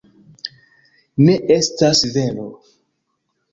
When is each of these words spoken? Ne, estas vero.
Ne, 1.27 1.35
estas 1.57 2.03
vero. 2.17 2.49